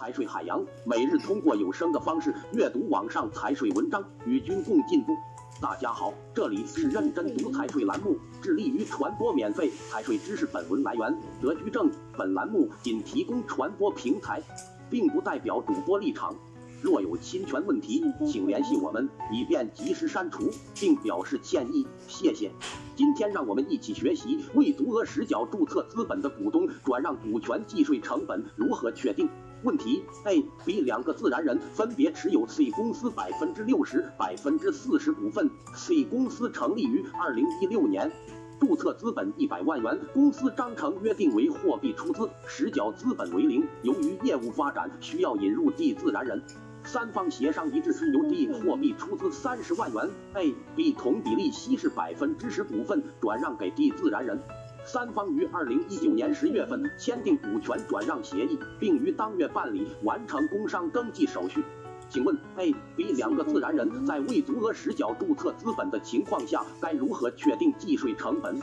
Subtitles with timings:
[0.00, 5.14] 财税海洋，每日通过有声的方式阅读网上财税文章，与君共进步。
[5.60, 10.46] 大家好，这里是认真读财税栏目，致力于传播免费财税知识。
[10.46, 14.40] 本文来源德居正，本栏目仅提供传播平台，
[14.88, 16.34] 并不代表主播立场。
[16.82, 21.86] 若有侵权问题，请联系我们，以便及时删除，并表示歉意。
[22.08, 22.50] 谢谢。
[22.96, 29.28] 今天让我们一起学习未足额实缴注册资本的股东转让股权计税成本如何确定。
[29.62, 35.50] 问题：A、B 两个自然人分别持有 C 公司百分之六十、百分之四十股份。
[35.74, 38.10] C 公司成立于二零一六年，
[38.58, 43.66] 注册资本一百万元，公司章程约定为货币出资，实缴资本为零。
[43.82, 46.42] 由于业务发展需要引入 D 自然人。
[46.84, 54.40] 三方协商一致，由 D 货币出资三十万元，A、B 同比例稀释百分之十股份，转让给 D 自然人。
[54.84, 61.62] 三方于二零一九年十月份签订股权转让协议，并于当月办理完成工商登记手续。
[62.08, 68.58] 请问 A、B 两个自然人在未足额实缴注册资本的情况下，该如何确定计税成本？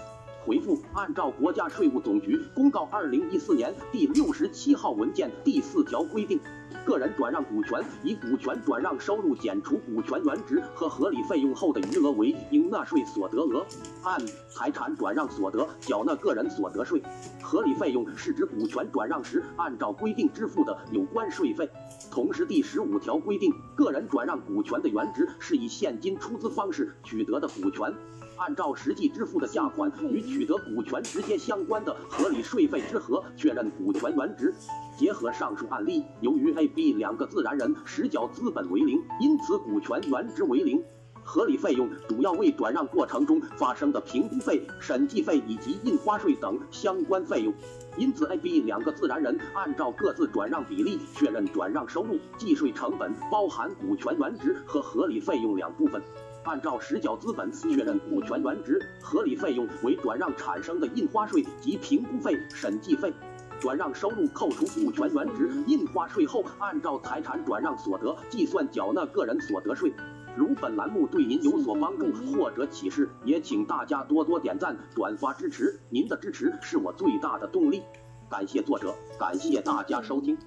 [0.47, 6.39] 回复：按照国家税务总局公告二零一四年第六十七号文件第四条规定。
[6.85, 13.65] 个人转让股权，以股权转让收入减除股权原值和合理费用后的余额为应纳税所得额，
[14.03, 14.17] 按
[14.49, 17.03] 财产转让所得缴纳个人所得税。
[17.41, 21.69] 合理费用是指股权转让时按照规定支付的有关税费。
[22.09, 27.93] 同时，第十五条规定，个人转让股权的原值是以现金出资方式取得的股权，
[28.37, 34.53] 按照实际支付的价款与取得股权直接相关的合理税费之和确认股权原值。
[34.97, 40.83] 结合上述案例，由于 A、B 两个自然人实缴资本为零，因此股权原值为零。
[41.27, 47.53] 合理费用主要为转让过程中发生的评估费、审计费以及印花税等相关费用。
[47.97, 56.01] 因此，A、B 两个自然人按照各自转让比例确认转让收入，计税成本包含股权原值和合理费用两部分。
[56.45, 63.13] 按照实缴资本确认股权原值，合理费用为转让产生的印花税及评估费、审计费。
[63.59, 69.91] 转让收入扣除股权原值、印花税后，按照财产转让所得计算缴纳个人所得税。
[70.37, 77.81] 如本栏目对您有所帮助或者启示，也请大家多多点赞、转发支持，您的支持是我最大的动力。
[78.29, 80.37] 感谢作者，感谢大家收听。